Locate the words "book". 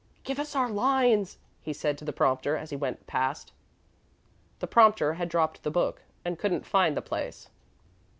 5.69-6.01